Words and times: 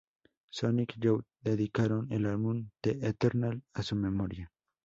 Sonic 0.49 0.95
Youth 0.97 1.27
dedicaron 1.43 2.11
el 2.11 2.25
álbum 2.25 2.71
"The 2.81 3.05
Eternal" 3.07 3.61
a 3.75 3.83
su 3.83 3.95
memoria. 3.95 4.51